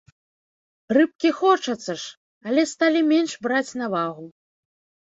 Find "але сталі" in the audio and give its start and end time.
2.49-2.99